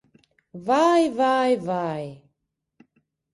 [0.69, 2.03] Vai, vai, vai!